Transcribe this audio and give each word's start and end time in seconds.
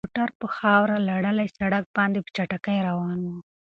موټر 0.07 0.29
په 0.39 0.47
خاورو 0.57 0.95
لړلي 1.09 1.47
سړک 1.57 1.83
باندې 1.97 2.19
په 2.23 2.29
چټکۍ 2.35 2.77
روان 2.87 3.19
و. 3.25 3.33